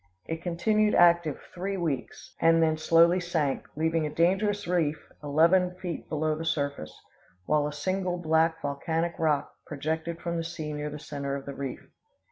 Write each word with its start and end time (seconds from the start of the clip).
It 0.25 0.41
continued 0.41 0.95
active 0.95 1.39
three 1.53 1.77
weeks, 1.77 2.33
and 2.41 2.63
then 2.63 2.75
slowly 2.75 3.19
sank, 3.19 3.67
leaving 3.75 4.03
a 4.07 4.09
dangerous 4.09 4.65
reef 4.67 4.97
eleven 5.23 5.75
feet 5.75 6.09
below 6.09 6.33
the 6.35 6.43
surface; 6.43 6.99
while 7.45 7.67
a 7.67 7.71
single 7.71 8.17
black 8.17 8.59
volcanic 8.63 9.13
rock 9.19 9.53
projected 9.67 10.19
from 10.19 10.37
the 10.37 10.43
sea 10.43 10.73
near 10.73 10.89
the 10.89 10.97
center 10.97 11.35
of 11.35 11.45
the 11.45 11.53
reef. 11.53 11.87